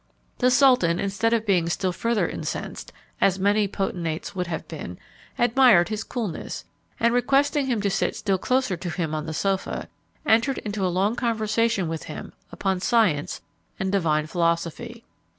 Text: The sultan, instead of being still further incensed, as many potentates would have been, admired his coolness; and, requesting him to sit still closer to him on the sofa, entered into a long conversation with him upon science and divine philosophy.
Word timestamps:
The 0.39 0.49
sultan, 0.49 0.99
instead 0.99 1.31
of 1.31 1.45
being 1.45 1.69
still 1.69 1.91
further 1.91 2.27
incensed, 2.27 2.91
as 3.21 3.37
many 3.37 3.67
potentates 3.67 4.33
would 4.33 4.47
have 4.47 4.67
been, 4.67 4.97
admired 5.37 5.89
his 5.89 6.03
coolness; 6.03 6.65
and, 6.99 7.13
requesting 7.13 7.67
him 7.67 7.81
to 7.81 7.89
sit 7.91 8.15
still 8.15 8.39
closer 8.39 8.75
to 8.75 8.89
him 8.89 9.13
on 9.13 9.27
the 9.27 9.33
sofa, 9.35 9.89
entered 10.25 10.57
into 10.57 10.83
a 10.83 10.87
long 10.89 11.15
conversation 11.15 11.87
with 11.87 12.05
him 12.05 12.33
upon 12.51 12.79
science 12.79 13.41
and 13.79 13.91
divine 13.91 14.25
philosophy. 14.25 15.05